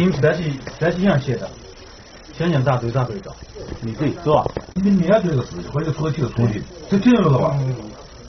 [0.00, 1.48] 这是你们单起单起上写的，
[2.32, 3.30] 想想咋对咋对着，
[3.82, 4.44] 你对是吧？
[4.76, 7.58] 你面对这个事情或者出题的出题，这听着了吧？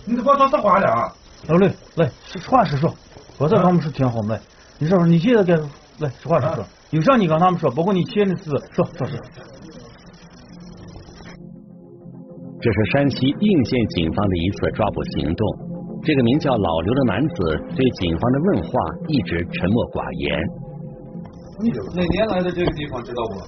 [0.06, 1.14] 你这光说实话了啊！
[1.48, 2.94] 老雷，来实话实说，
[3.40, 4.42] 刚才他们是挺好的，
[4.80, 5.56] 你说说你现在该
[6.00, 9.18] 来实话实说，有啥你跟他们说，包括你签的字，说说说。
[12.60, 15.72] 这是山西应县警方的一次抓捕行动。
[16.04, 17.36] 这个名叫老刘的男子
[17.76, 18.72] 对警方的问话
[19.08, 20.71] 一直沉默寡言。
[21.62, 23.40] 你哪年来的这个地方知道不？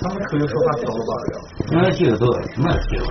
[0.00, 1.12] 他们可以说话少了吧？
[1.78, 3.02] 俺记得都什么记得？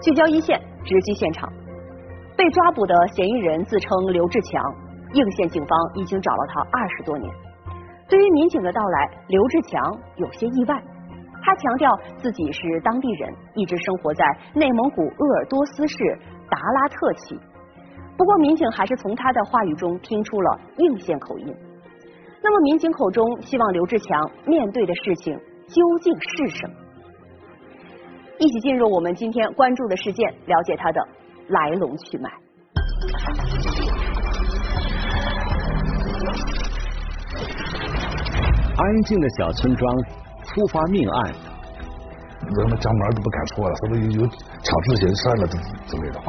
[0.00, 1.50] 聚焦一线，直击现场。
[2.36, 4.60] 被抓捕的嫌疑人自称刘志强，
[5.14, 7.32] 应县警方已经找了他二十多年。
[8.08, 10.82] 对于民警的到来，刘志强有些意外。
[11.42, 15.96] 他强调自己是当地人，一直生活在内蒙古鄂尔多斯市
[16.48, 17.38] 达拉特旗。
[18.16, 21.54] 不过，民警还是从他的话语中听出了应县口音。
[22.42, 25.34] 那么，民警口中希望刘志强面对的事情
[25.66, 26.74] 究竟是什么？
[28.38, 31.06] 一起进入我们今天关注的事件，了解它的
[31.48, 32.30] 来龙去脉。
[38.76, 39.96] 安静的小村庄，
[40.42, 41.32] 突发命案。
[42.56, 46.26] 人们家门都不敢出了，说不有有抢自行车了之之类的话。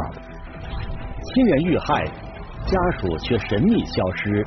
[1.21, 2.05] 亲人遇害，
[2.65, 4.45] 家属却神秘消失。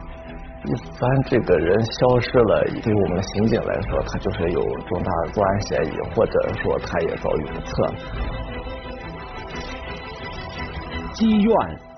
[0.64, 7.70] 一般这个人消失了，对于我们刑警来说，他就是有重大作案嫌疑，或者说他也遭遇不测。
[11.14, 11.52] 积怨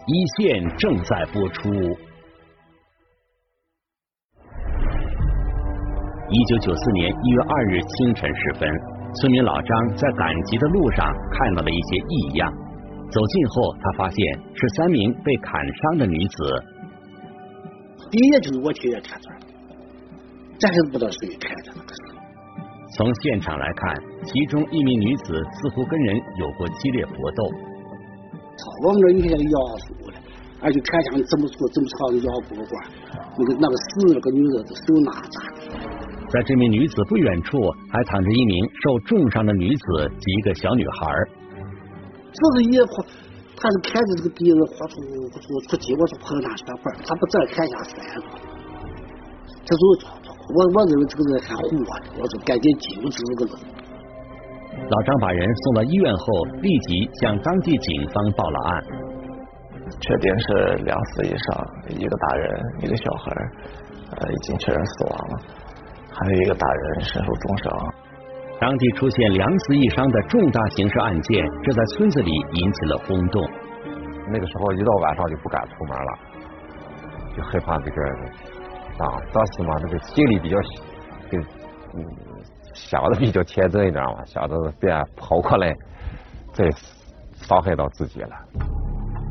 [0.06, 1.71] 一线正在播出。
[6.33, 8.71] 一九九四年一月二日清晨时分，
[9.15, 12.49] 村民老张在赶集的路上看到了一些异样。
[13.11, 14.17] 走近后，他发现
[14.55, 16.65] 是三名被砍伤的女子。
[18.13, 19.47] 第一就是我亲眼看到的，
[20.61, 21.73] 咱还是不知道谁开的。
[22.97, 27.43] 从现场来看，其中一名女子似乎跟人有过激烈搏斗。
[28.55, 30.15] 操，我们这你看那个牙树了，
[30.63, 32.87] 而且看像这么粗这么长的牙骨管，
[33.37, 35.59] 那个那个死那个女的手拿扎。
[36.31, 37.59] 在这名女子不远处，
[37.91, 41.07] 还躺着一名受重伤的女子及一个小女孩。
[42.33, 43.05] 这是也破。
[43.63, 44.95] 他是看着这个鼻子豁出
[45.37, 48.23] 出出气，我说破烂血块，他不再砍下三个，
[49.67, 49.83] 这就
[50.57, 53.61] 我我认为这个人还活着，我说赶紧救治这个人。
[54.89, 56.25] 老张把人送到医院后，
[56.63, 58.83] 立即向当地警方报了案，
[60.01, 61.67] 确定是两死以上，
[61.99, 63.31] 一个大人，一个小孩，
[64.17, 65.43] 呃，已经确认死亡了，
[66.21, 67.95] 还有一个打人身受重伤。
[68.61, 73.43] 当地出现两死一伤的重大刑事案件，这在村子里引起了轰动。
[74.33, 76.19] 那个时候一到晚上就不敢出门了，
[77.37, 78.03] 就害怕这个
[79.03, 80.57] 啊，当时嘛，这个心里比较
[81.31, 81.39] 就
[81.95, 82.05] 嗯
[82.75, 85.75] 想的比较天真一点嘛，想着别跑过来
[86.53, 86.69] 再
[87.33, 88.31] 伤害到自己了。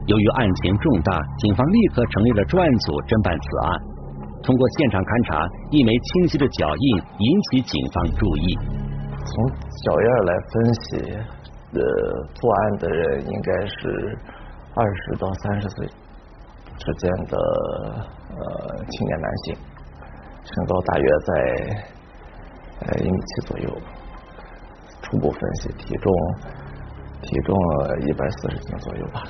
[0.08, 3.89] 由于案情重大，警方立刻成立了专案组侦办此案。
[4.50, 8.58] 通过现场勘查，一枚清晰的脚印引起警方注意。
[9.14, 9.46] 从
[9.86, 10.90] 脚印来分析，
[11.78, 11.82] 呃，
[12.34, 14.18] 作案的人应该是
[14.74, 15.86] 二十到三十岁
[16.82, 17.38] 之间的
[18.34, 18.42] 呃
[18.90, 19.54] 青年男性，
[20.42, 21.32] 身高大约在
[22.90, 23.70] 呃一米七左右，
[25.04, 26.12] 初步分析体重
[27.22, 27.56] 体重
[28.02, 29.22] 一百四十斤左右吧。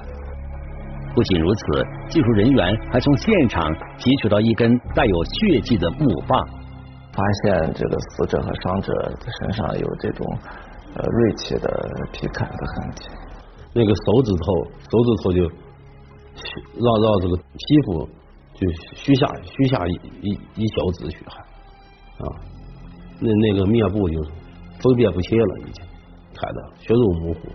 [1.16, 1.64] 不仅如此，
[2.10, 6.48] 技术人员还从现场提取到一根带有血迹的木棒。
[7.12, 8.94] 发现这个死者和伤者
[9.42, 10.26] 身上有这种
[10.94, 11.68] 呃锐器的
[12.14, 13.10] 劈砍的痕迹，
[13.74, 15.42] 那个手指头手指头就
[16.80, 18.08] 绕绕这个皮肤
[18.54, 19.92] 就虚下虚下一
[20.22, 21.44] 一一小指血汗
[22.20, 22.26] 啊，
[23.20, 25.84] 那那个面部就分辨不清了，已经
[26.36, 27.50] 看的血肉模糊。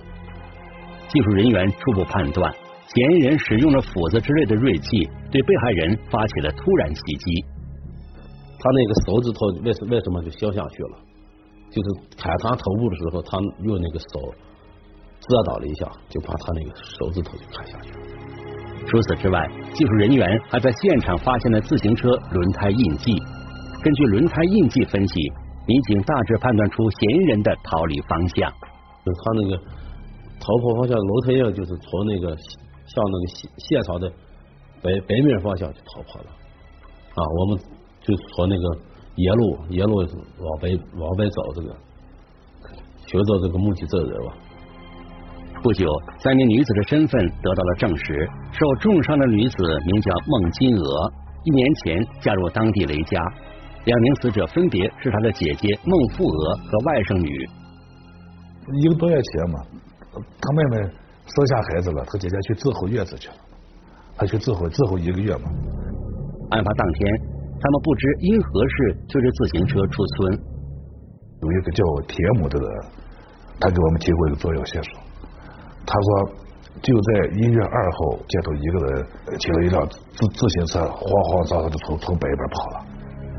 [1.09, 2.53] 技术人员初步判断，
[2.87, 7.45] 嫌疑人使用了斧子之类的锐器，对被害人发起了突然袭击。
[8.59, 10.99] 他那个手指头为什为什么就削下去了？
[11.71, 14.33] 就是砍他头部的时候，他用那个手
[15.21, 17.99] 遮挡了一下，就把他那个手指头就砍下去了。
[18.87, 23.13] 除此之外，技术人员还在现场发现了自行车轮胎印记。
[23.83, 25.21] 根据轮胎印记分析，
[25.67, 28.51] 民警大致判断出嫌疑人的逃离方向。
[29.05, 29.57] 就他那个
[30.39, 32.37] 逃跑方向楼梯样，就是从那个
[32.87, 34.13] 向那个现现场的
[34.83, 36.27] 北北面方向就逃跑了
[37.15, 37.59] 啊，我们
[38.03, 38.79] 就从那个
[39.17, 41.77] 野路野路往北往北找这个
[43.07, 44.35] 寻找这个目击证人吧。
[45.63, 45.87] 不久，
[46.19, 48.29] 三名女子的身份得到了证实。
[48.53, 51.13] 受重伤的女子名叫孟金娥，
[51.45, 53.19] 一年前嫁入当地雷家。
[53.87, 57.49] 两名死者分别是她的姐姐孟富娥和外甥女。
[58.83, 59.61] 一个多月前嘛，
[60.13, 60.95] 她妹妹
[61.27, 63.37] 生下孩子了，他姐姐去伺候月子去了，
[64.17, 65.49] 他去伺候伺候一个月嘛。
[66.51, 67.01] 案发当天，
[67.59, 68.77] 他们不知因何事
[69.09, 70.39] 推着自行车出村。
[71.41, 72.69] 有一个叫铁母的人，
[73.61, 75.01] 他给我们提供一个重要线索。
[75.85, 76.09] 他说，
[76.81, 79.07] 就在一月二号，街头一个人
[79.39, 82.87] 骑了一辆自自行车，慌慌张张的从从北边跑了。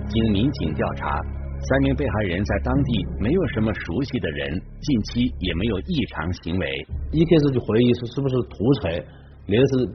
[0.09, 1.21] 经民警调查，
[1.67, 6.67] 三名被害人在当地没有什么熟悉的人，近期也没有异常行为。
[7.11, 9.03] 一开始就怀疑是是不是土财，
[9.47, 9.85] 连是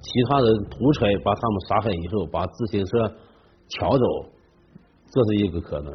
[0.00, 3.12] 其他人土财把他们杀害以后，把自行车
[3.68, 4.04] 抢走，
[5.10, 5.92] 这是一个可能。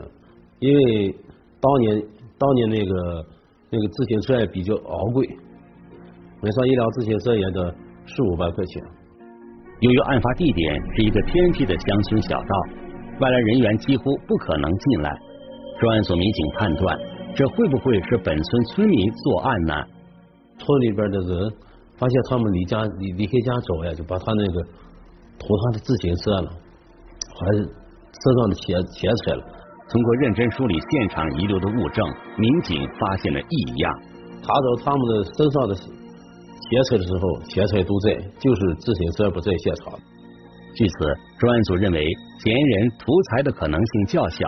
[0.59, 1.15] 因为
[1.59, 2.03] 当年
[2.37, 3.25] 当年那个
[3.71, 5.27] 那个自行车也比较昂贵。
[6.41, 7.73] 买上一辆自行车也得
[8.05, 8.83] 四五百块钱。
[9.79, 12.82] 由于案发地点是一个偏僻的乡村小道，
[13.19, 15.09] 外来人员几乎不可能进来。
[15.79, 16.97] 专案组民警判断，
[17.35, 19.73] 这会不会是本村村民作案呢？
[20.57, 21.51] 村里边的人
[21.97, 24.63] 发现他们离家离离开家走呀，就把他那个
[25.37, 26.51] 偷他的自行车了，
[27.39, 29.43] 还是身上的钱钱财了。
[29.89, 32.07] 通过认真梳理现场遗留的物证，
[32.37, 34.01] 民警发现了异样。
[34.41, 35.75] 查找他们的身上的。
[36.69, 39.93] 劫财的时候，钱财都在，就是自行车不在现场。
[40.75, 40.93] 据此，
[41.37, 42.03] 专案组认为
[42.39, 44.47] 嫌疑人图财的可能性较小。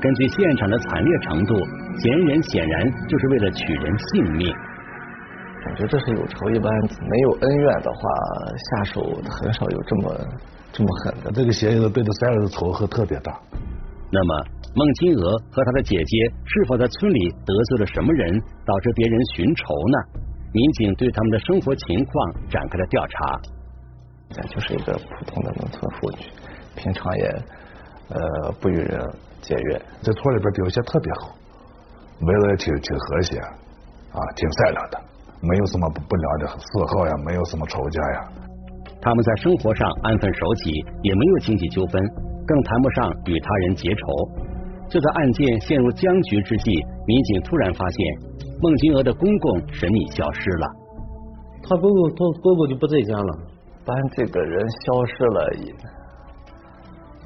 [0.00, 1.54] 根据现场的惨烈程度，
[2.02, 4.54] 嫌疑人显然就是为了取人性命。
[5.64, 6.70] 感觉这是有仇一般，
[7.08, 8.00] 没有恩怨的话，
[8.58, 10.18] 下手很少有这么
[10.70, 11.32] 这么狠的。
[11.32, 13.32] 这个嫌疑人对这三人的仇恨特别大。
[14.12, 14.44] 那么，
[14.74, 20.20] 孟金娥和她的姐姐是否在村里得罪了什么人，导致别人寻仇呢？
[20.52, 23.40] 民警对他们的生活情况展开了调查。
[24.34, 26.26] 咱就是一个普通的农村妇女，
[26.74, 27.24] 平常也
[28.10, 29.00] 呃不与人
[29.40, 31.30] 结怨，在村里边表现特别好，
[32.20, 35.00] 为人也挺挺和谐啊，挺善良的，
[35.40, 38.28] 没有什么不不良的嗜好呀，没有什么仇家呀。
[39.00, 42.02] 他们在生活上安分守己，也没有经济纠纷，
[42.46, 44.00] 更谈不上与他人结仇。
[44.88, 46.70] 就在案件陷入僵局之际，
[47.06, 47.98] 民警突然发现。
[48.62, 50.66] 孟金娥的公公神秘消失了，
[51.62, 53.38] 她公公她公公就不在家了，
[53.84, 55.38] 班这个人消失了，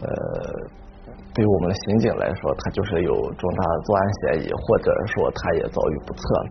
[0.02, 0.06] 呃，
[1.34, 6.46] 对于我们的刑警来说，他就是有重大作案嫌疑，或者说他也遭遇不测了。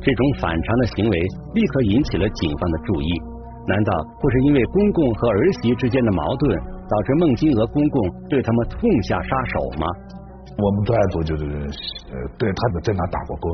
[0.00, 1.18] 这种反常的行为
[1.54, 3.08] 立刻引起了警方的注意。
[3.66, 6.56] 难道不是因为公公和儿媳之间的矛盾，
[6.88, 9.86] 导致孟金娥公公对他们痛下杀手吗？
[10.56, 13.50] 我们专案组就是呃对他的侦查打过勾。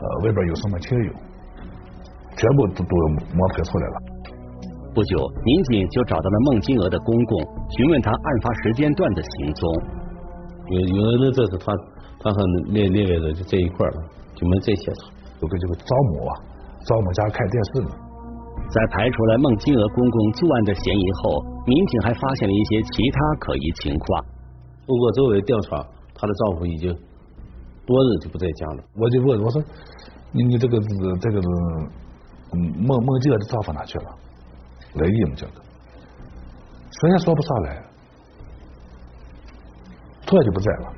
[0.00, 1.12] 呃，外边有什么亲友，
[2.36, 2.96] 全部都都
[3.36, 4.09] 摸排出来了。
[4.92, 9.62] 不久，民警就找到了孟金娥的公公，询问他案发时间段的行踪。
[10.68, 11.72] 有有人这是他，
[12.18, 14.02] 他和那那位的就在一块了，
[14.34, 15.10] 就没在现场。
[15.40, 16.32] 有个这个张某啊，
[16.84, 17.90] 张某家看电视呢。
[18.70, 24.24] 在排除了孟金娥公公作案的嫌疑后，民警还发现了一些其他可疑情况。
[24.86, 25.76] 通过周围调查，
[26.14, 26.94] 她的丈夫已经。
[27.86, 29.60] 多日就不在家了，我就问我说
[30.30, 30.78] ：“你你这个
[31.20, 34.04] 这个嗯孟孟金娥的丈夫哪去了？
[34.94, 35.32] 雷毅吗？
[35.36, 35.52] 这个，
[37.00, 37.82] 谁也说不上来，
[40.26, 40.92] 突然就不在了。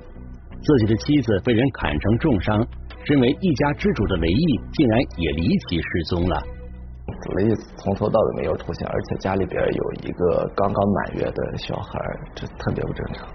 [0.63, 2.67] 自己的妻子被人砍成重伤，
[3.05, 6.43] 身为一家之主的雷毅竟然也离奇失踪了。
[7.37, 12.01] 雷毅从头到尾没有出现，而且家里边有一个刚刚满月的小孩，
[12.35, 13.29] 这特别不正常。”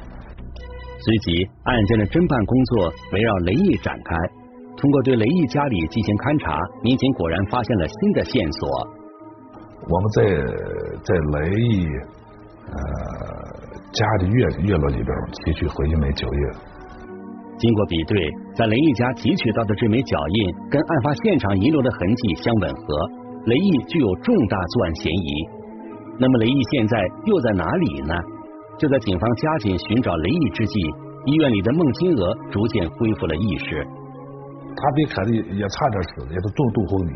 [0.99, 4.15] 随即，案件的侦办工作围绕雷毅展开。
[4.77, 8.61] 通过对雷毅家里进行勘查，民警果然发现了新的线索。
[9.89, 10.23] 我们在
[11.03, 11.87] 在雷毅
[12.67, 12.77] 呃
[13.91, 16.41] 家的院院落里边提取回一枚脚印。
[17.57, 23.09] 经过比对，在雷毅家提取到的这枚脚印跟案发现场遗留的痕迹相吻合，
[23.45, 25.29] 雷毅具有重大作案嫌疑。
[26.19, 28.13] 那么，雷毅现在又在哪里呢？
[28.77, 30.79] 就在警方加紧寻找雷毅之际，
[31.25, 33.87] 医院里的孟金娥逐渐恢复了意识。
[34.75, 37.13] 他被砍的也差点死，也是重度昏迷，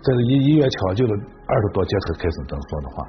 [0.00, 1.12] 在这医医院抢救了
[1.46, 3.04] 二十多节才开始能说的话。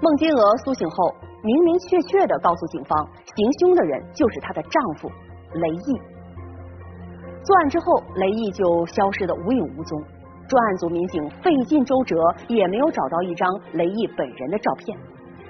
[0.00, 5.10] 孟金娥苏醒后，明明确确的告诉警方，行凶的人就是她的丈夫
[5.52, 6.00] 雷毅。
[7.44, 10.02] 作案之后，雷毅就消失的无影无踪。
[10.48, 12.16] 专案组民警费尽周折，
[12.48, 14.98] 也没有找到一张雷毅本人的照片，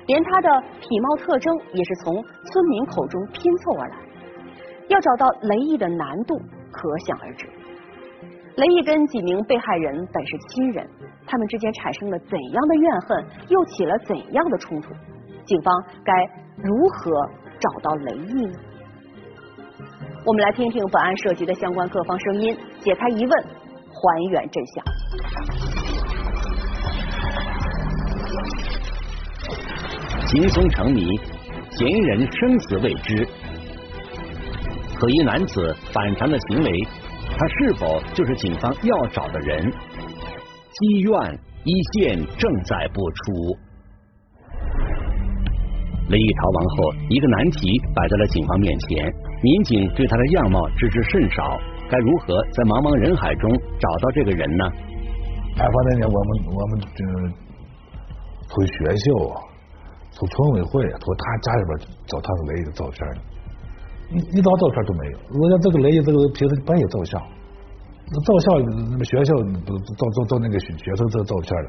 [0.06, 0.48] 连他的
[0.80, 3.96] 体貌特征也是从村民口中拼凑而来。
[4.88, 6.36] 要找到雷毅的难度
[6.72, 7.46] 可想而知。
[8.56, 10.88] 雷毅跟几名被害人本是亲人，
[11.26, 14.92] 他们之间产生了怎样的怨恨，又起了怎样的冲突？
[15.44, 15.72] 警方
[16.04, 16.12] 该
[16.56, 17.12] 如何
[17.60, 18.58] 找到雷毅呢？
[20.26, 25.79] 我们来听听本案涉及的相关各方声音，解开疑问，还原真相。
[30.30, 31.18] 行凶成谜，
[31.72, 33.26] 嫌疑人生死未知。
[34.94, 36.70] 可疑男子反常的行为，
[37.36, 39.68] 他是否就是警方要找的人？
[39.68, 41.12] 积怨
[41.64, 43.16] 一线正在播出。
[46.10, 49.04] 雷毅逃亡后，一个难题摆在了警方面前，
[49.42, 51.58] 民警对他的样貌知之甚少，
[51.90, 54.64] 该如何在茫茫人海中找到这个人呢？
[55.58, 57.04] 案发那年，我们我们就
[58.46, 59.42] 回学校啊，
[60.12, 61.70] 从村委会，从他家里边
[62.06, 62.98] 找他的雷毅的照片，
[64.10, 65.16] 一一张照片都没有。
[65.30, 67.20] 人家这个雷毅这个平时不爱照相，
[68.26, 68.46] 照相
[68.90, 71.68] 那个学校都照照照那个学学生这照片了，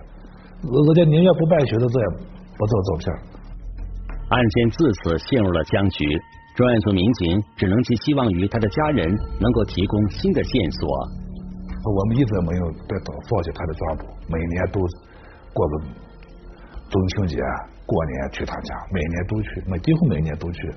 [0.65, 2.07] 人家宁愿不办学生证也
[2.57, 3.05] 不照照片。
[4.29, 6.05] 案件自此陷入了僵局，
[6.55, 9.07] 专案组民警只能寄希望于他的家人
[9.39, 10.88] 能够提供新的线索。
[11.83, 12.95] 我们一直没有在
[13.29, 14.79] 放弃他的抓捕，每年都
[15.53, 15.79] 过个
[16.89, 17.38] 中秋节、
[17.85, 20.73] 过年去他家，每年都去，每几乎每年都去。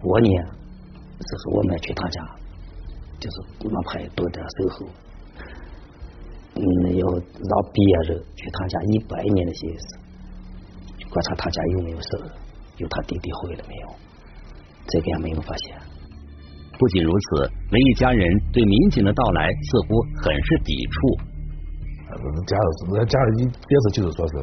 [0.00, 2.36] 过年，就是我们去他家，
[3.18, 4.86] 就是门牌都在守候。
[6.54, 9.98] 嗯，要让别人去他家一百年的心思，
[11.08, 12.08] 观察他家有没有事
[12.78, 13.88] 有他弟弟回来没有？
[14.86, 15.76] 这个也没有发现。
[16.78, 21.30] 不仅如此，雷一家人对民警的到来似乎很是抵触。
[22.46, 24.34] 家人，人家人一意思就是说是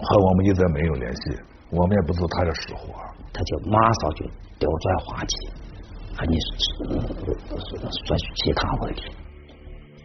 [0.00, 1.22] 和我们一直没有联系，
[1.70, 2.94] 我们也不知道他的死活。
[3.32, 4.26] 他就马上就
[4.58, 5.48] 调转话题，
[6.16, 9.02] 和你说说其他问题。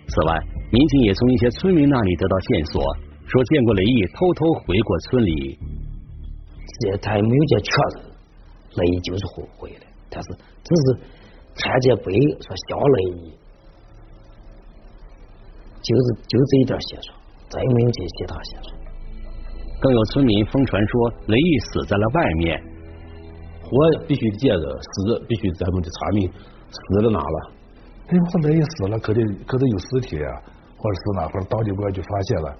[0.08, 0.38] 此外，
[0.72, 2.84] 民警也从一些村民那里得到线索，
[3.26, 5.60] 说见过雷毅偷偷回过村里。
[6.82, 8.12] 这他也没有见确认，
[8.76, 10.30] 雷毅就是回回来，但是
[10.64, 11.00] 只是
[11.56, 13.32] 看见碑说小雷毅，
[15.82, 17.14] 就是就这一点线索，
[17.50, 18.83] 再也没有这其他线索。
[19.84, 22.56] 更有村民疯传说雷毅死在了外面，
[23.62, 23.70] 活
[24.08, 27.52] 必须接着，死必须咱们得查明死在哪了。
[28.08, 30.32] 哎，我说雷毅死了，可得可得有尸体啊，
[30.78, 32.56] 或者死哪块当地公安局发现了，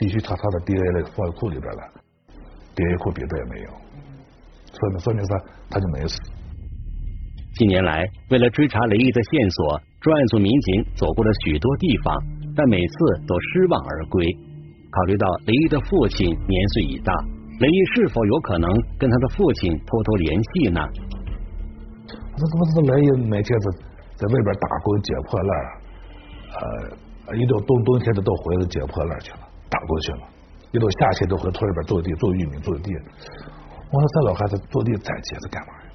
[0.00, 1.80] 提取他他的 DNA 放在库里边了
[2.76, 3.68] ，DNA 库别的也没有，
[4.76, 5.40] 说明说明啥？
[5.70, 6.14] 他就没死。
[7.54, 12.14] 近年来，为了追查雷毅的线索，专案组民警走过了许多地方，
[12.54, 12.94] 但每次
[13.26, 14.26] 都失望而归。
[14.90, 17.14] 考虑到雷毅的父亲年岁已大，
[17.60, 18.68] 雷毅是否有可能
[18.98, 20.80] 跟他的父亲偷偷联系呢？
[22.10, 23.66] 我说怎么这雷毅每天在
[24.16, 25.52] 在外边打工捡破烂，
[27.28, 30.22] 呃，一到冬冬天的到回来捡破烂去了，打工去了，
[30.72, 32.90] 一到夏天都回村里边种地种玉米种地。
[33.92, 35.90] 我说这老汉子种地攒钱是干嘛呀？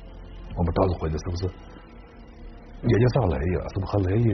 [0.55, 1.45] 我们当时回去是不是
[2.87, 3.67] 也就上雷毅了？
[3.73, 4.25] 是不是和雷毅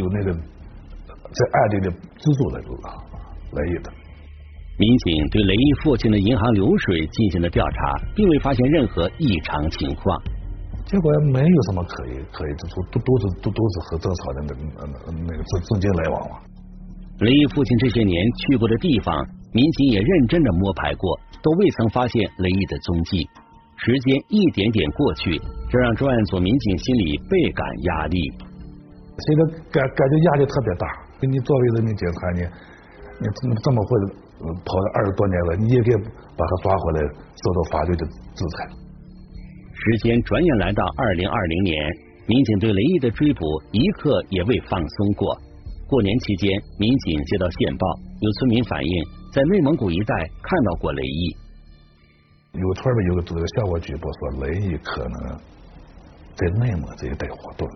[0.00, 2.62] 有那个在暗地里资助雷
[3.52, 3.92] 雷毅的？
[4.78, 10.20] 民警对雷毅父亲的银行流水进行了调查，并未发现任何异常情况。
[10.84, 14.50] 结果也没有什么可疑可以，都都都是都都是和正常的那
[14.82, 16.36] 那那个资资金来往嘛。
[17.20, 19.14] 雷毅父亲这些年去过的地方，
[19.52, 23.28] 民警也认真的摸排过，都未曾发现雷毅的踪迹。
[23.76, 25.40] 时间一点点过去，
[25.70, 28.18] 这让专案组民警心里倍感压力。
[29.18, 30.86] 现在感感觉压力特别大。
[31.20, 32.40] 你作为人民警察，你
[33.22, 33.88] 你这么这么会
[34.66, 35.96] 跑了二十多年了，你也该
[36.34, 38.66] 把他抓回来，受到法律的制裁。
[39.70, 41.78] 时间转眼来到二零二零年，
[42.26, 45.38] 民警对雷毅的追捕一刻也未放松过。
[45.86, 47.86] 过年期间，民警接到线报，
[48.18, 51.36] 有村民反映在内蒙古一带看到过雷毅。
[52.58, 55.38] 有村里有个这个向我举报说，雷毅可能
[56.34, 57.68] 在内蒙这一带活动。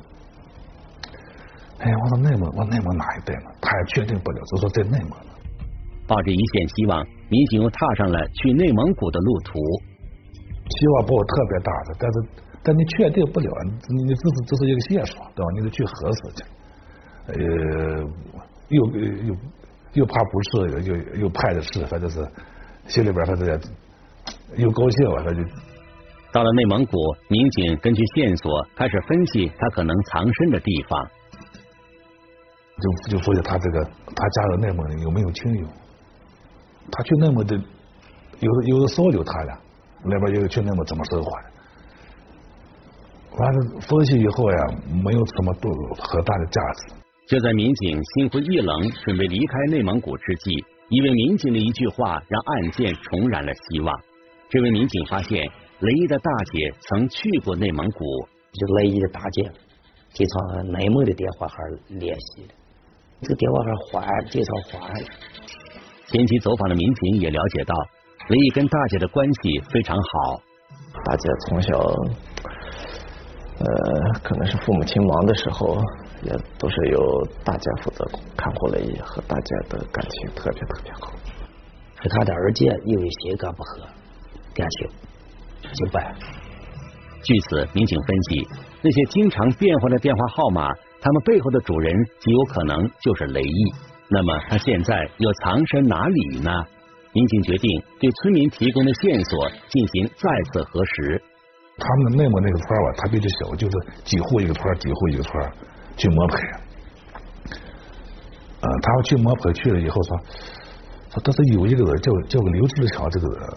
[1.79, 3.50] 哎，我说内蒙，我内蒙哪一带呢？
[3.61, 5.36] 他也确定不了，就说在内蒙呢。
[6.07, 9.59] 抱着一线希望，民警又踏上了去内蒙古的路途。
[10.69, 12.15] 希望抱特别大的，但是
[12.65, 13.49] 但你确定不了，
[13.89, 15.51] 你你这是这是一个线索，对吧？
[15.55, 16.45] 你得去核实去。
[17.29, 17.35] 呃，
[18.69, 18.85] 又
[19.29, 19.37] 又
[19.95, 22.19] 又怕不是，又又怕的是，反正是
[22.89, 23.45] 心里边他这
[24.57, 25.43] 又高兴了，他就
[26.33, 26.99] 到了内蒙古，
[27.29, 31.09] 民警根据线索开始分析他可能藏身的地方。
[33.09, 35.67] 就就说起他这个，他家的内蒙有没有亲友？
[36.90, 37.57] 他去内蒙的，
[38.40, 39.59] 有的有的骚就他了，
[40.05, 41.45] 那边有个去内蒙怎么生活的？
[43.38, 44.57] 完了分析以后呀，
[45.05, 46.95] 没有什么多很大的价值。
[47.28, 53.93] 就在民警心灰意冷，准备离开内蒙古之际，一位民警的一句话让案件重燃了希望。
[54.49, 55.45] 这位民警发现
[55.81, 58.05] 雷毅的大姐曾去过内蒙古，
[58.52, 59.50] 就雷毅的大姐
[60.12, 61.55] 经常内蒙的电话号
[61.88, 62.55] 联系的。
[63.23, 65.05] 这个电话号换，经常换。
[66.09, 67.75] 前期走访的民警也了解到，
[68.29, 70.41] 雷毅跟大姐的关系非常好。
[71.05, 71.79] 大姐从小，
[73.59, 73.67] 呃，
[74.23, 75.77] 可能是父母亲忙的时候，
[76.23, 78.05] 也都是由大姐负责
[78.37, 81.13] 看护雷毅，和大姐的感情特别特别好。
[81.99, 83.83] 和他的二姐因为性格不合，
[84.55, 84.89] 感情
[85.73, 86.15] 就掰。
[87.23, 88.47] 据此，民警分析，
[88.81, 90.71] 那些经常变换的电话号码。
[90.99, 93.75] 他们背后的主人极有可能就是雷毅，
[94.09, 96.51] 那么他现在又藏身哪里呢？
[97.13, 101.23] 民警决定对村民提供的线索进行再次核实。
[101.79, 105.53] 他们的内蒙那个村吧，它比较小，就是几户一个村，几户一个村
[105.97, 106.39] 去摸排。
[108.61, 110.17] 呃，他要去摸排去了以后说，
[111.11, 113.49] 说但是有一个人叫叫个刘志强，这个人，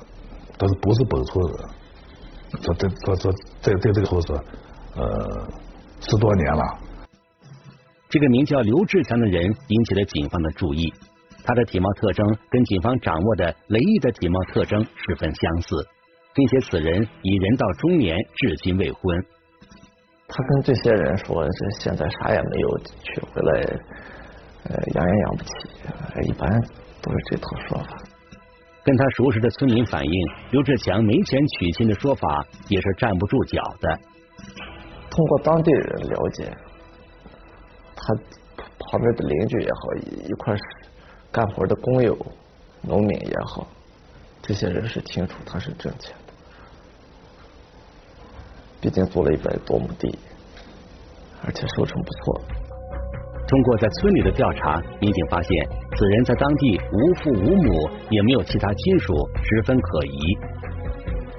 [0.58, 1.70] 但是不是本村人，
[2.64, 4.36] 说在说说在在这个后说
[4.96, 5.48] 呃
[6.00, 6.64] 十多年了。
[8.10, 10.92] 这个名叫刘志强的人引起了警方的注意，
[11.44, 15.88] 他的体貌特征跟警方掌握的雷毅的体貌特征十分相似，
[16.34, 19.26] 并且此人已人到中年，至今未婚。
[20.28, 23.62] 他跟这些人说，这现在啥也没有，娶回来
[24.64, 26.50] 呃养也养不起，一般
[27.04, 27.96] 都是这套说法。
[28.84, 30.12] 跟他熟识的村民反映，
[30.50, 34.00] 刘志强没钱娶亲的说法也是站不住脚的。
[35.12, 36.52] 通过当地人了解。
[38.10, 38.16] 他
[38.80, 39.94] 旁边的邻居也好，
[40.28, 40.56] 一块
[41.32, 42.18] 干活的工友、
[42.82, 43.68] 农民也好，
[44.42, 46.34] 这些人是清楚他是挣钱的。
[48.82, 50.18] 毕竟租了一百多亩地，
[51.46, 52.42] 而且收成不错。
[53.48, 60.38] 通过在村里的调查，民警发现此人在当地无父无母，也没有其他亲属，十分可疑。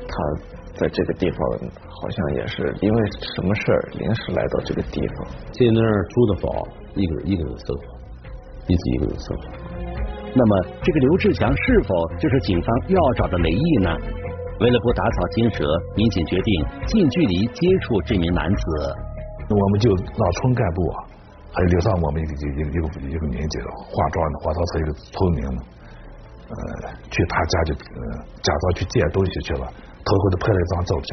[0.06, 0.59] 他。
[0.80, 1.38] 在这个地方，
[1.92, 2.98] 好像也是因为
[3.36, 6.48] 什么事儿临时来到这个地方，在那儿住的房，
[6.94, 7.84] 一个人一个人生活，
[8.66, 9.42] 一直一个人生活。
[10.32, 13.90] 那么，这个刘志强是否就是警方要找的雷毅呢？
[14.60, 15.64] 为了不打草惊蛇，
[15.96, 18.62] 民警决定近距离接触这名男子。
[19.50, 20.96] 我们就让村干部啊，
[21.52, 25.44] 还有留上我们一个一个一个一个民警化妆的，化妆成一个村民，
[26.48, 26.56] 呃，
[27.10, 28.00] 去他家就呃
[28.40, 29.66] 假装去借东西去了。
[30.04, 31.08] 偷偷的拍了一张照片，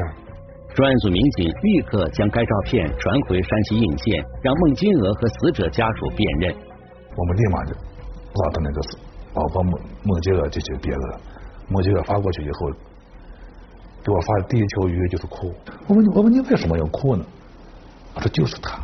[0.74, 6.54] 专案组民警立刻将该照片传回山西应县，让孟金娥和死者家属辨认。
[7.16, 8.80] 我们立马就让他那个
[9.34, 11.20] 老婆孟孟金娥进行辨认。
[11.68, 12.70] 孟金娥发过去以后，
[14.04, 15.52] 给我发的第一条语音就是哭。
[15.86, 17.24] 我问你，我问你为什么要哭呢？
[18.14, 18.78] 他说就是他。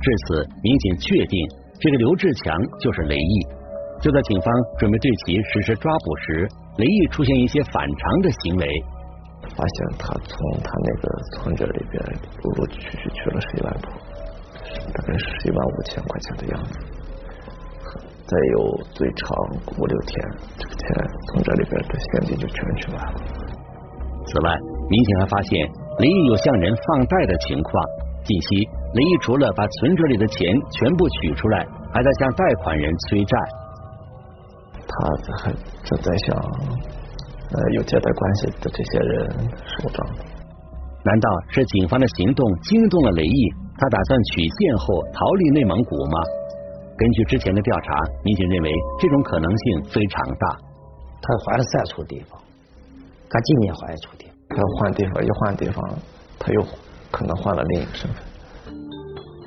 [0.00, 1.48] 至此，民警确定
[1.80, 3.46] 这个刘志强就是雷毅。
[4.00, 8.66] 就在警方准备对其实施抓捕时，雷毅出现一些反常的行为。
[9.56, 12.02] 发现他从他那个存折里边
[12.42, 13.90] 陆陆续续取了十一万多，
[14.92, 16.78] 大概十一万五千块钱的样子。
[18.28, 19.26] 再有最长
[19.78, 20.12] 五六天，
[20.58, 20.84] 这个钱
[21.32, 23.20] 从这里边的现金就全取完了。
[24.26, 24.54] 此外，
[24.90, 25.66] 民警还发现
[25.98, 27.84] 雷毅有向人放贷的情况。
[28.24, 28.56] 近期，
[28.92, 33.38] 雷毅除了把存折里的钱全部取出来，还在向贷款人催债。
[34.86, 35.52] 他还
[35.84, 36.36] 正在向。
[37.50, 40.06] 呃，有借贷关系的这些人收账。
[41.04, 43.52] 难道是警方的行动惊动了雷毅？
[43.78, 46.18] 他打算取现后逃离内蒙古吗？
[46.98, 50.58] 根据之前的调查，民警认为这种可能性非常大。
[51.22, 52.38] 他换了三处地方，
[53.30, 54.34] 他今年换一处地方。
[54.48, 55.98] 他换地方，一换地方，
[56.38, 56.62] 他又
[57.10, 58.22] 可能换了另一个身份。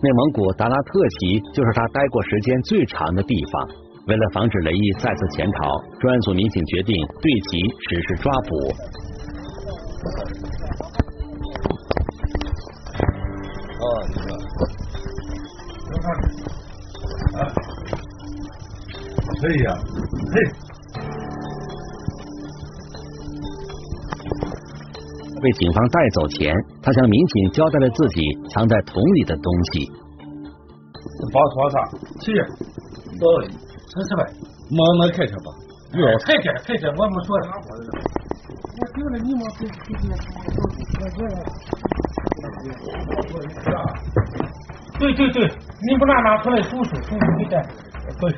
[0.01, 3.69] 内蒙古达拉特旗就是他待过时间最长的地方。
[4.07, 7.59] 为了防止雷毅再次潜逃，专案组民警决定对其
[7.89, 8.49] 实施抓捕。
[19.39, 19.73] 可以呀，
[20.33, 20.35] 嘿。
[25.41, 28.21] 被警方带走前，他向民警交代了自己
[28.53, 29.91] 藏在桶里的东西。
[31.33, 31.75] 包多少？
[32.19, 32.31] 七，
[33.19, 33.43] 多。
[33.91, 34.25] 三十万，
[34.71, 35.51] 慢慢开车吧。
[35.91, 37.51] 有太监太监，我没说啥。
[38.79, 40.07] 我丢了你们给给给
[44.97, 45.43] 对对对，
[45.81, 47.61] 你不拿拿出来数数数数给带，
[48.19, 48.31] 对。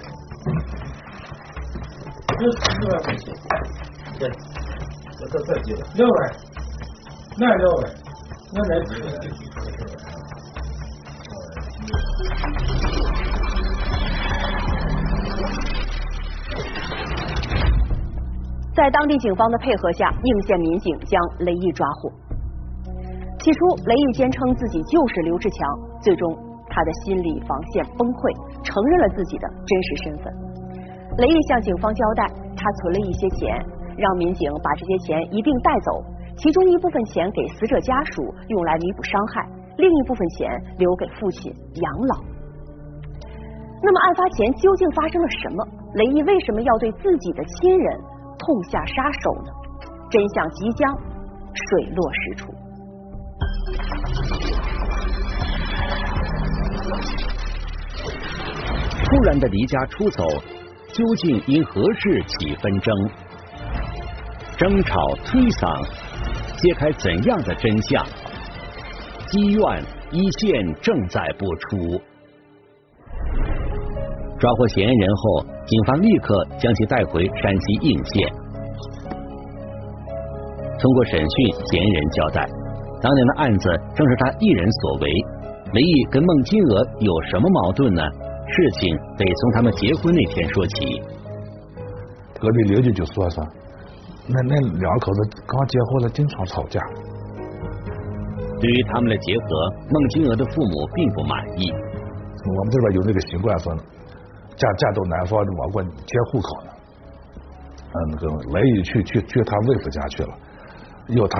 [2.39, 3.31] 这四万块钱，
[4.17, 4.27] 对，
[5.19, 6.19] 这这这几万，两万，
[7.37, 7.83] 那六万，
[8.53, 9.62] 那那几万。
[18.75, 22.09] 在当地警方的配合下，应县民警将雷毅抓获。
[23.37, 25.59] 起初，雷毅坚称自己就是刘志强，
[26.01, 26.25] 最终
[26.69, 28.33] 他的心理防线崩溃，
[28.65, 30.33] 承认了自己的真实身份。
[31.21, 32.25] 雷毅向警方交代，
[32.57, 33.53] 他存了一些钱，
[33.93, 36.01] 让民警把这些钱一并带走，
[36.41, 39.45] 其中一部分钱给死者家属用来弥补伤害，
[39.77, 40.49] 另一部分钱
[40.81, 42.15] 留给父亲养老。
[43.85, 45.61] 那么，案发前究竟发生了什么？
[45.93, 48.01] 雷毅为什么要对自己的亲人？
[48.45, 49.51] 痛下杀手呢？
[50.11, 50.93] 真相即将
[51.53, 52.53] 水落石出。
[59.05, 60.27] 突然的离家出走，
[60.91, 62.93] 究竟因何事起纷争？
[64.57, 65.87] 争吵推搡，
[66.57, 68.05] 揭开怎样的真相？
[69.27, 72.01] 积怨一线正在播出。
[74.43, 78.27] 抓获嫌疑人后，警方立刻将其带回山西应县。
[80.77, 82.45] 通过审讯，嫌疑人交代，
[83.01, 85.07] 当年的案子正是他一人所为。
[85.71, 88.03] 雷毅跟孟金娥有什么矛盾呢？
[88.03, 91.01] 事情得从他们结婚那天说起。
[92.37, 93.47] 隔壁邻居就说说，
[94.27, 96.81] 那那两口子刚结婚了，经常吵架。
[98.59, 101.71] 对于他们的结合，孟金娥的父母并不满意。
[101.71, 103.73] 我们这边有那个习惯说。
[104.55, 106.71] 嫁嫁到南方往过迁户口呢，
[107.93, 110.33] 嗯，那个雷毅去去去他妹夫家去了，
[111.09, 111.39] 要他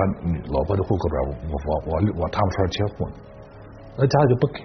[0.50, 1.16] 老婆的户口本，
[1.50, 3.14] 我我我我他们村迁户呢，
[3.98, 4.60] 那家里就不给。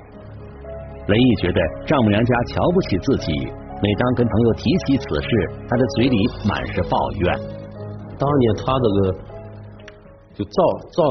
[1.07, 3.33] 雷毅觉得丈母娘家瞧不起自己，
[3.81, 5.29] 每当跟朋友提起此事，
[5.67, 7.39] 他的嘴里满是抱怨。
[8.19, 9.17] 当年他这个
[10.35, 11.03] 就赵赵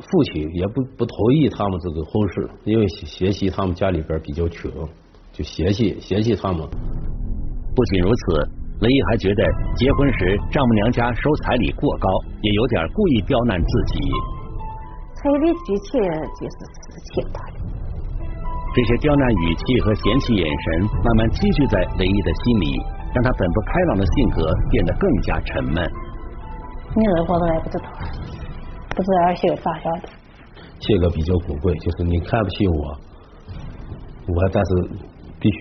[0.00, 4.70] 父亲也不不同意他们这个婚事，因为学习他们家里边比较穷。
[5.36, 6.66] 就嫌弃嫌弃他们。
[7.74, 8.48] 不仅如此，
[8.80, 9.44] 雷毅还觉得
[9.76, 12.08] 结婚时丈母娘家收彩礼过高，
[12.40, 14.00] 也有点故意刁难自己。
[15.12, 16.00] 彩礼几千
[16.40, 17.52] 就是四千多的。
[18.74, 22.80] 这些刁难语气和嫌弃眼神，慢慢积聚在雷毅的心里，
[23.12, 25.84] 让他本不开朗的性格变得更加沉闷。
[26.94, 27.84] 你二婆子也不知道，
[28.88, 30.08] 不知道儿媳妇咋想的。
[30.80, 32.98] 性格比较古怪，就是你看不起我，
[34.28, 34.90] 我但是。
[35.46, 35.58] 必须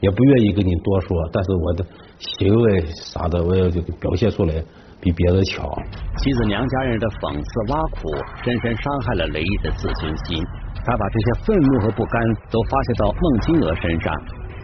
[0.00, 1.84] 也不愿意跟你多说，但是我的
[2.18, 4.54] 行为啥的，我要就表现出来
[5.00, 5.68] 比别人强。
[6.16, 8.08] 妻子娘家人的讽刺挖苦，
[8.42, 10.42] 深深伤害了雷毅的自尊心。
[10.84, 14.14] 他把这些愤怒和不甘都发泄到孟金娥身上，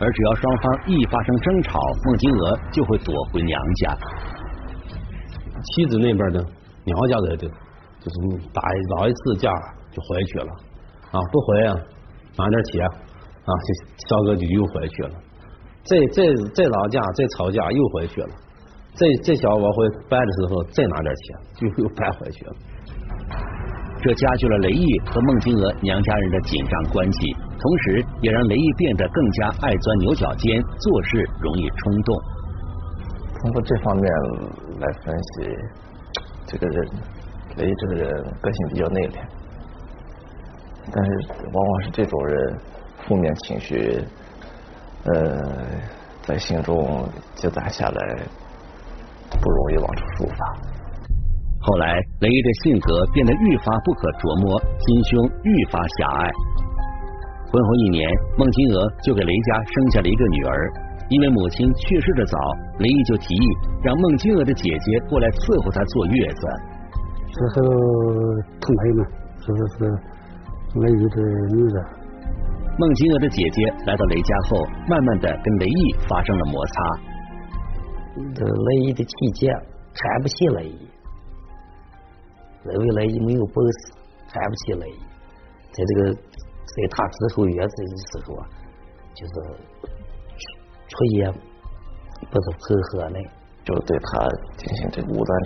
[0.00, 3.96] 而只要双方一发生争吵，孟金娥就会躲回娘家。
[5.74, 6.38] 妻子那边的
[6.84, 7.48] 娘家人的，
[8.00, 8.16] 就是
[8.52, 8.62] 打
[8.96, 9.50] 打一次架
[9.90, 10.52] 就回去了
[11.10, 11.76] 啊，不回啊，
[12.38, 12.86] 拿点钱。
[13.44, 13.74] 啊，这
[14.06, 15.10] 小哥就又回去了，
[15.82, 16.22] 再再
[16.54, 18.28] 再打架，再吵架又回去了，
[18.94, 22.52] 这这小往回搬的时候再拿点钱，就又搬回去了。
[24.00, 32.20] 这加剧了雷毅和孟金娥娘家人的紧张关系，同时也让雷毅变得更加爱钻牛角尖，做事容易冲动。
[33.40, 34.04] 通过这方面
[34.78, 35.48] 来分析，
[36.46, 36.88] 这个人
[37.56, 39.18] 雷毅这个人个性比较内敛，
[40.92, 41.10] 但是
[41.52, 42.58] 往往是这种人。
[43.06, 44.04] 负面情绪，
[45.04, 45.12] 呃，
[46.22, 48.16] 在心中积攒下来，
[49.30, 50.44] 不容易往出抒发。
[51.64, 56.30] 后来，雷毅的性格变得愈发不可琢磨，心胸愈发狭隘。
[57.52, 60.72] 婚后一年，孟金娥就给雷家生下了一个女儿。
[61.08, 62.38] 因为母亲去世的早，
[62.78, 63.46] 雷毅就提议
[63.82, 66.42] 让孟金娥的姐姐过来伺候她坐月子。
[67.30, 67.62] 之后，
[68.58, 69.04] 他妹嘛，
[69.44, 69.84] 说是
[70.80, 71.20] 雷毅的
[71.52, 72.01] 女儿。
[72.78, 76.72] 孟金娥的姐姐来到雷家后，慢慢的跟雷毅发生了摩擦。
[78.34, 79.54] 这雷毅的体检
[79.92, 80.88] 看不起雷毅，
[82.64, 83.92] 认为雷毅没有本事，
[84.32, 84.98] 看不起雷毅。
[85.70, 88.48] 在这个在他之后月子的时候啊，
[89.14, 89.32] 就是
[90.88, 91.30] 出言
[92.30, 93.20] 不是很和的，
[93.64, 95.38] 就对他进行这个无端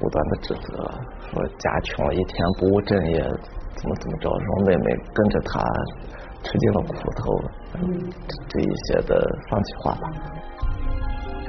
[0.00, 0.90] 无端的指责，
[1.30, 3.20] 说家穷一天不务正业，
[3.76, 5.62] 怎么怎么着，说妹妹跟着他。
[6.42, 7.42] 吃尽了苦头，
[8.48, 10.10] 这一些的放弃话吧。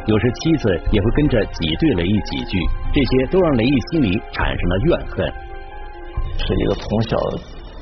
[0.05, 2.59] 有时妻子也会跟着挤兑雷毅几句，
[2.93, 5.33] 这些都让雷毅心里产生了怨恨。
[6.37, 7.17] 是一个从小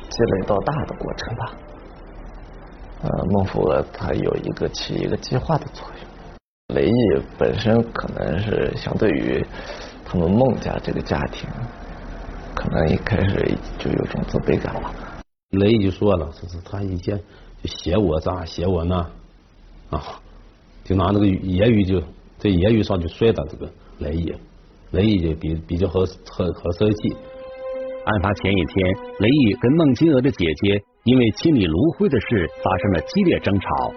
[0.10, 1.52] 积累到大的过程吧。
[3.04, 6.76] 呃，孟福娥他有一个起一个激化的作用。
[6.76, 9.44] 雷毅本身可能是相对于
[10.06, 11.50] 他们孟家这个家庭，
[12.54, 14.94] 可能一开始就有种自卑感吧。
[15.52, 17.18] 雷毅就说了，说是他以前
[17.62, 18.96] 就写我咋写我那
[19.90, 20.02] 啊，
[20.86, 22.00] 就拿那个言语就
[22.38, 24.34] 在言语上就摔打这个雷毅，
[24.92, 27.18] 雷毅就比比较和和和生气。
[28.04, 28.88] 案发前一天，
[29.20, 33.94] 雷毅跟孟金娥的姐姐因为清理炉灰的事发生了激烈争吵。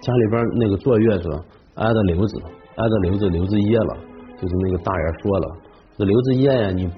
[0.00, 1.28] 家里边那个坐月子
[1.74, 2.42] 挨着瘤子，
[2.76, 3.96] 挨着瘤子瘤子噎了，
[4.40, 5.56] 就是那个大爷说了，
[5.98, 6.90] 这瘤子噎呀，你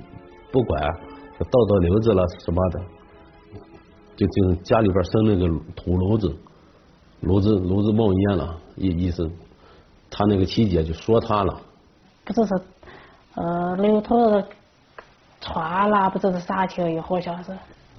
[0.53, 0.81] 不管，
[1.39, 2.81] 倒到瘤子了什么的。
[4.21, 6.37] 就就家里边生那个土炉子，
[7.21, 9.27] 炉子炉子冒烟了，意意思，
[10.11, 11.59] 他那个七姐就说他了，
[12.27, 12.55] 不知是
[13.37, 14.43] 呃刘头
[15.41, 17.51] 穿了，不知是啥情谊，好像是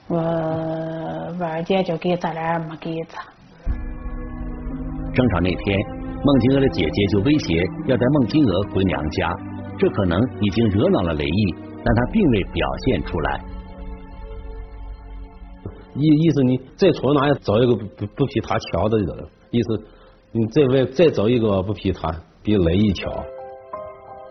[0.09, 3.23] 我二姐就给咱俩没给他。
[5.15, 5.79] 争吵那天，
[6.23, 9.35] 孟金娥的姐姐就威胁要带孟金娥回娘家，
[9.79, 13.41] 这可能已经惹恼了雷毅，但他并未表现出来。
[15.93, 19.07] 意意思你再从哪找一个不不不比他强的人，
[19.51, 19.83] 意思
[20.31, 22.09] 你再外再找一个不比他
[22.41, 23.11] 比雷毅强。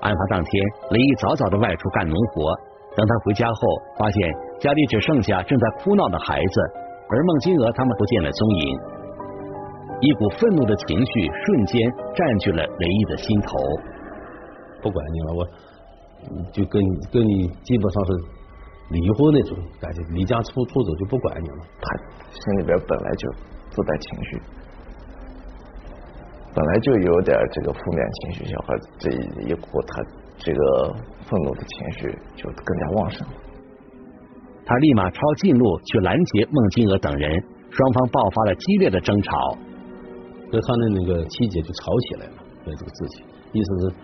[0.01, 2.51] 案发当天，雷毅早早的外出干农活，
[2.97, 3.61] 等他回家后，
[3.99, 6.61] 发现家里只剩下正在哭闹的孩子，
[7.11, 8.79] 而孟金娥他们不见了踪影。
[10.01, 13.59] 一股愤怒的情绪瞬间占据了雷毅的心头。
[14.81, 15.47] 不管你了，我
[16.53, 18.40] 就跟跟你基本上是。
[18.91, 21.63] 离婚那种感觉，离家出出走就不管你了。
[21.81, 21.97] 他
[22.31, 23.31] 心里边本来就
[23.71, 24.43] 自带情绪，
[26.55, 29.11] 本来就有点这个负面情绪，小孩子这
[29.47, 30.03] 一哭，他
[30.39, 33.35] 这个愤怒的情绪就更加旺盛了。
[34.67, 39.57] 他立马抄近路去拦截孟金娥等人，双方爆发了激烈的争吵。
[40.53, 42.33] 和他的那个妻姐就吵起来了，
[42.67, 43.95] 为这个事情，意思是，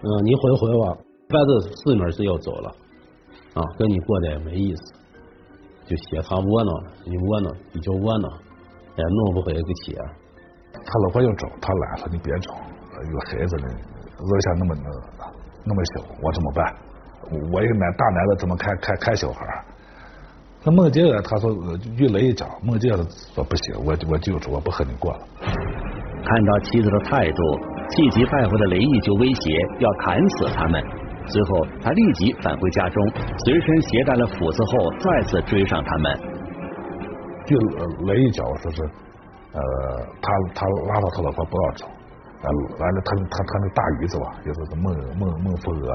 [0.00, 0.96] 嗯，你回回吧，
[1.28, 2.72] 反正四门是要走了。
[3.58, 4.82] 啊，跟你过得也没意思，
[5.84, 6.72] 就嫌他窝囊，
[7.04, 8.30] 你窝囊，你就窝囊，
[8.94, 9.96] 也弄不回个钱。
[10.72, 14.88] 他老婆要找，他懒，说你别找，有孩子呢，儿下那么那
[15.64, 16.74] 那么小，我怎么办？
[17.52, 19.64] 我一个男大男的怎么看看看小孩？
[20.62, 21.52] 那孟金娥他说，
[21.96, 25.18] 据雷一讲，孟金娥说不行，我我就说我不和你过了。
[25.40, 27.42] 看到妻子的态度，
[27.90, 30.82] 气急败坏的雷毅就威胁要砍死他们。
[31.28, 33.06] 随后，他立即返回家中，
[33.44, 36.18] 随身携带了斧子后，再次追上他们。
[37.46, 37.56] 就
[38.06, 38.82] 雷一脚说是，
[39.52, 39.60] 呃，
[40.20, 41.86] 他他拉到他老婆不要走，
[42.42, 45.94] 完完了他他他那大鱼子吧，就是孟孟孟福娥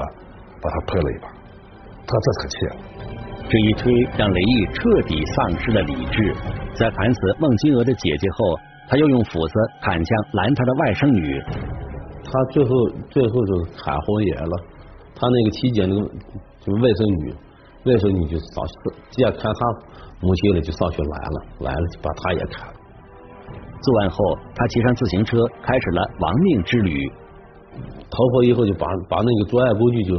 [0.62, 1.28] 把他推了一把，
[2.06, 2.76] 他这可气了。
[3.48, 6.34] 这一推让雷毅彻底丧失了理智。
[6.74, 11.42] 在砍死孟金娥的姐姐后，他又用斧子砍向拦他的外甥女。
[12.24, 12.70] 他最后
[13.10, 14.64] 最后就砍红眼了。
[15.14, 17.30] 他那个期间，那个就是外甥女，
[17.86, 18.72] 外甥女就上去，
[19.10, 19.60] 既然看他
[20.20, 22.74] 母亲了，就上去拦了，拦了就把他也砍了。
[23.82, 24.16] 作案后，
[24.54, 26.98] 他骑上自行车，开始了亡命之旅。
[28.10, 30.14] 逃跑以后，就把把那个作案工具就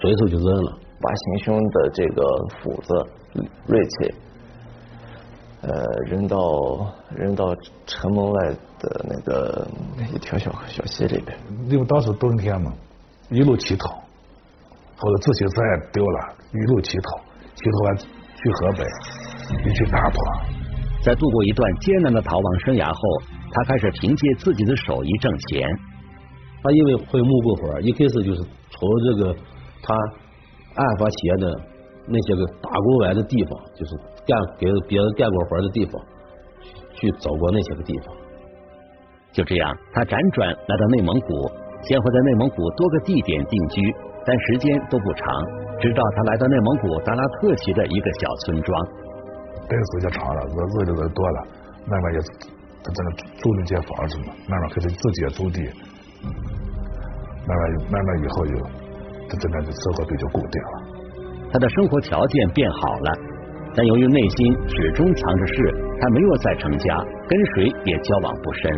[0.00, 2.22] 随手就扔了，把行凶的这个
[2.62, 2.94] 斧子、
[3.66, 4.14] 锐器，
[5.62, 5.70] 呃，
[6.06, 6.38] 扔到
[7.14, 7.54] 扔到
[7.86, 9.66] 城门外的那个
[10.14, 11.36] 一条小小溪里边。
[11.68, 12.72] 因为当时冬天嘛，
[13.28, 14.02] 一路乞讨。
[15.00, 16.18] 或者自行车也丢了，
[16.52, 17.16] 一路乞讨，
[17.56, 18.84] 乞讨完去河北，
[19.64, 20.16] 又去大坡。
[21.02, 23.00] 在度过一段艰难的逃亡生涯后，
[23.50, 25.66] 他开始凭借自己的手艺挣钱。
[26.62, 29.34] 他因为会木工活，一开始就是从这个
[29.82, 29.94] 他
[30.76, 31.48] 案发前的
[32.06, 35.96] 那些个打工完的地方，就是干给别人干过活的地方，
[36.92, 38.14] 去找过那些个地方。
[39.32, 41.48] 就这样，他辗转来到内蒙古，
[41.88, 43.80] 先后在内蒙古多个地点定居。
[44.24, 45.24] 但时间都不长，
[45.80, 48.86] 直到他来到内蒙古达拉特旗的一个小村庄。
[49.68, 51.46] 待的时间长了，日子的人多了，
[51.86, 52.18] 慢慢也
[52.82, 55.60] 他在那租那间房子嘛，慢慢开始自己也租地，
[57.46, 58.54] 慢慢慢慢以后就
[59.28, 61.00] 他这边的生活比较固定了。
[61.52, 63.12] 他的生活条件变好了，
[63.74, 65.54] 但由于内心始终藏着事，
[66.00, 66.96] 他没有再成家，
[67.28, 68.70] 跟谁也交往不深。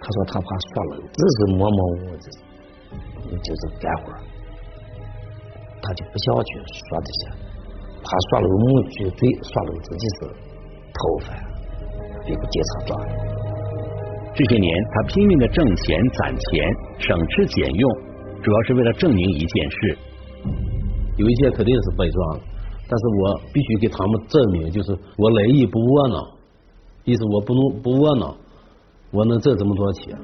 [0.00, 4.12] 他说他怕算了，只是默默无闻，就是干活。
[5.84, 6.50] 他就不想去
[6.88, 7.20] 说这些，
[8.00, 10.18] 怕说了母句嘴，说了自己是
[10.96, 11.28] 头发，
[12.24, 12.96] 别个经常抓。
[14.34, 16.64] 这些年，他拼命的挣钱攒钱，
[16.98, 17.92] 省吃俭用，
[18.42, 19.98] 主要是为了证明一件事。
[21.18, 22.40] 有一些肯定是被抓了，
[22.88, 26.18] 但是我必须给他们证明，就是我来意不窝囊，
[27.04, 28.34] 意思我不能不窝囊，
[29.12, 30.18] 我能挣这么多钱。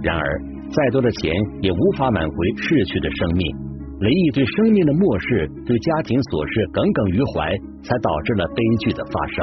[0.00, 0.40] 然而，
[0.70, 3.73] 再多的钱也无法挽回逝去的生命。
[4.04, 7.48] 雷毅对生命的漠视，对家庭琐事耿耿于怀，
[7.80, 9.36] 才导致了悲剧的发生。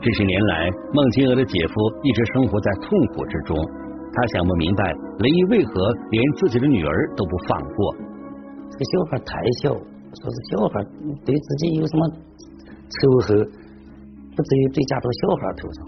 [0.00, 3.52] 这些年来，孟金娥的姐夫一直生活在痛苦之中，
[4.16, 4.88] 他想不明白
[5.20, 5.72] 雷毅为何
[6.08, 7.76] 连自己的女儿都不放过。
[8.72, 10.80] 这个小孩太小，说是小孩
[11.20, 12.02] 对自己有什么
[12.88, 12.96] 仇
[13.28, 13.36] 恨，
[14.32, 15.78] 不至于对加到小孩头上。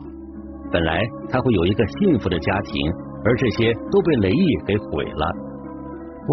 [0.69, 1.01] 本来
[1.33, 2.77] 他会有一个幸福的家庭，
[3.25, 5.25] 而这些都被雷毅给毁了。
[6.29, 6.33] 我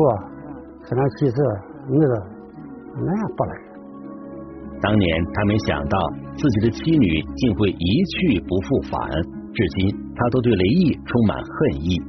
[0.87, 1.41] 跟他妻子
[1.89, 2.13] 女儿，
[2.95, 3.51] 那样不来。
[4.81, 5.99] 当年他没想到
[6.37, 9.11] 自己的妻女竟会一去不复返，
[9.53, 12.01] 至今他都对雷毅充满恨意。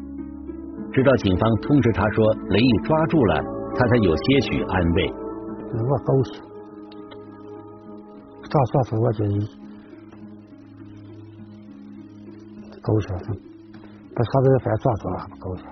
[0.92, 3.42] 直到警方通知他说雷毅抓住了，
[3.74, 5.12] 他才有些许安慰。
[5.72, 6.42] 我高兴，
[8.42, 9.24] 咋说是我就
[12.82, 13.08] 高兴，
[14.14, 15.64] 把他这个犯抓住了，高兴。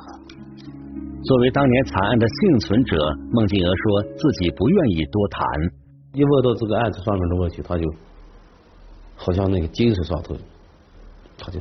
[1.28, 2.96] 作为当年惨案的幸存者，
[3.30, 5.44] 孟静娥说自己不愿意多谈。
[6.14, 7.84] 一问到这个案子上面的问题，他就
[9.14, 10.34] 好像那个精神上头，
[11.36, 11.60] 他就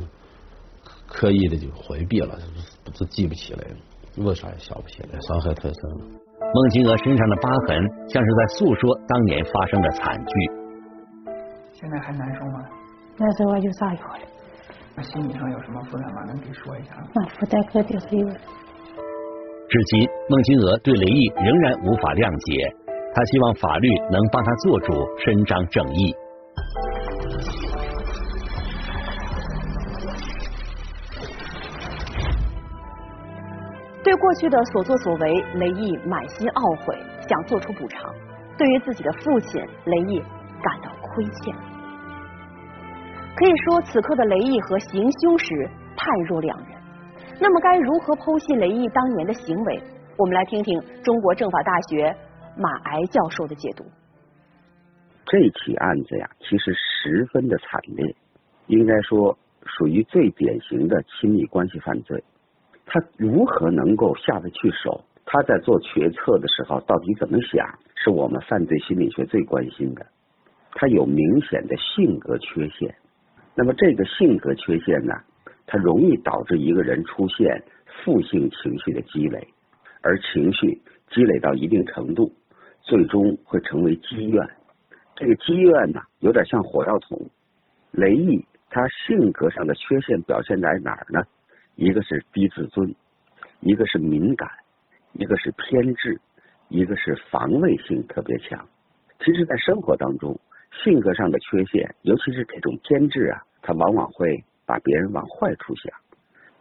[1.05, 2.39] 刻意的就回避了，
[2.85, 6.05] 不是记不起来了，为啥也想不起来，伤害太深了。
[6.39, 7.77] 孟金娥身上的疤痕
[8.07, 10.31] 像是在诉说当年发生的惨剧。
[11.73, 12.63] 现在还难受吗？
[13.17, 14.19] 难受我就撒药了。
[14.95, 16.23] 那心理上有什么负担吗？
[16.25, 17.07] 能给说一下吗？
[17.13, 18.39] 那负担肯定是有的。
[19.69, 22.73] 至今，孟金娥对雷毅仍然无法谅解，
[23.13, 26.15] 她希望法律能帮她做主，伸张正义。
[34.05, 36.95] 对过去的所作所为，雷毅满心懊悔，
[37.27, 38.07] 想做出补偿。
[38.57, 40.23] 对于自己的父亲，雷毅
[40.63, 41.53] 感到亏欠。
[43.35, 46.76] 可以说，此刻的雷毅和行凶时判若两人。
[47.39, 49.79] 那么该如何剖析雷毅当年的行为？
[50.17, 52.15] 我们来听听中国政法大学
[52.57, 53.85] 马挨教授的解读。
[55.27, 58.15] 这起案子呀，其实十分的惨烈，
[58.65, 62.23] 应该说属于最典型的亲密关系犯罪。
[62.87, 65.03] 他如何能够下得去手？
[65.25, 67.67] 他在做决策的时候到底怎么想？
[67.95, 70.05] 是我们犯罪心理学最关心的。
[70.71, 72.95] 他有明显的性格缺陷，
[73.53, 75.13] 那么这个性格缺陷呢？
[75.67, 79.47] 它容易导致一个人出现负性情绪的积累，
[80.01, 82.33] 而情绪积累到一定程度，
[82.81, 84.49] 最终会成为积怨。
[85.15, 87.29] 这个积怨呢，有点像火药桶。
[87.91, 91.21] 雷毅他性格上的缺陷表现在哪儿呢？
[91.75, 92.95] 一个是低自尊，
[93.59, 94.49] 一个是敏感，
[95.13, 96.19] 一个是偏执，
[96.69, 98.67] 一个是防卫性特别强。
[99.19, 100.39] 其实，在生活当中，
[100.83, 104.43] 性格上的缺陷，尤其是这种偏执啊，它往往会。
[104.67, 105.91] 把别人往坏处想，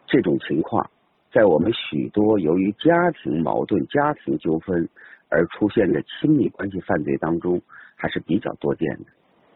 [0.06, 0.88] 这种情况
[1.32, 4.88] 在我们许多由于家庭矛盾、家庭纠纷
[5.28, 7.60] 而出现的亲密关系犯罪当中
[7.96, 9.06] 还是比较多见的。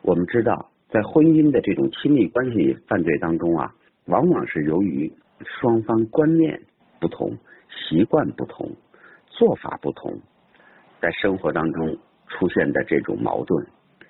[0.02, 3.72] 我们知道，在婚姻的这种亲密关系犯罪当中啊，
[4.06, 5.10] 往往是由于
[5.44, 6.60] 双方观念
[6.98, 8.68] 不同、习惯不同、
[9.28, 10.18] 做法不同，
[11.00, 13.64] 在生活当中出现的这种矛盾，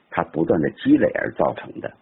[0.08, 1.92] 它不断的积累而造成的。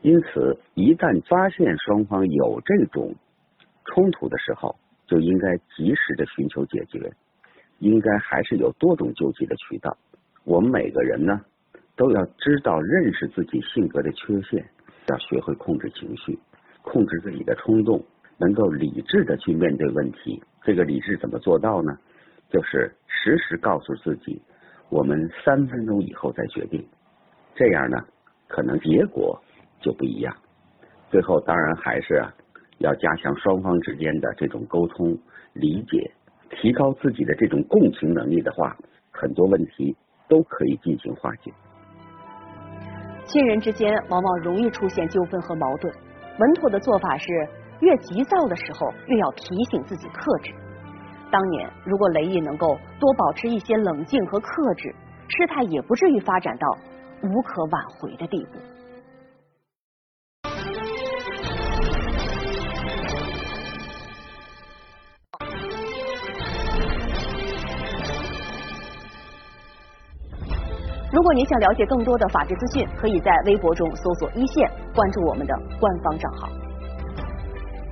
[0.00, 3.14] 因此，一旦发现双方有这种
[3.84, 4.76] 冲突的时候，
[5.06, 7.12] 就应该及时的寻求解决，
[7.80, 9.96] 应该还是有多种救济的渠道。
[10.44, 11.40] 我们每个人呢，
[11.96, 14.64] 都要知道认识自己性格的缺陷，
[15.08, 16.38] 要学会控制情绪，
[16.82, 18.02] 控制自己的冲动，
[18.38, 20.40] 能够理智的去面对问题。
[20.62, 21.98] 这个理智怎么做到呢？
[22.50, 24.40] 就是时时告诉自己，
[24.90, 26.86] 我们三分钟以后再决定。
[27.56, 27.98] 这样呢，
[28.46, 29.42] 可能结果。
[29.80, 30.34] 就不一样。
[31.10, 32.22] 最后，当然还是
[32.78, 35.18] 要加强双方之间的这种沟通、
[35.54, 36.12] 理解，
[36.50, 38.76] 提高自己的这种共情能力的话，
[39.10, 39.96] 很多问题
[40.28, 41.52] 都可以进行化解。
[43.24, 45.92] 亲人之间往往容易出现纠纷和矛盾，
[46.38, 47.48] 稳妥的做法是，
[47.80, 50.52] 越急躁的时候越要提醒自己克制。
[51.30, 54.94] 当年，如果雷毅能够多保持一些冷静和克制，
[55.28, 56.78] 事态也不至于发展到
[57.22, 58.58] 无可挽回的地步。
[71.18, 76.48] 如果您想了解更多的法治资讯，可以在微博中搜索“一线”，关注我们的官方账号。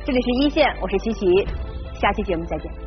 [0.04, 1.26] 这里是一线，我是琪琪，
[1.92, 2.85] 下期节目再见。